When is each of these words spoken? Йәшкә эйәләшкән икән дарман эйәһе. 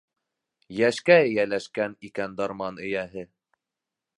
Йәшкә 0.77 1.17
эйәләшкән 1.25 1.95
икән 2.09 2.33
дарман 2.43 2.81
эйәһе. 2.89 3.29